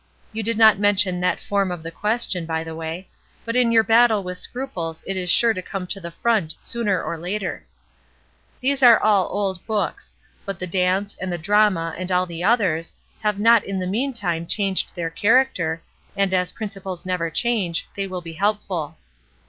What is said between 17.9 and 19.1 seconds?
they will be helpful.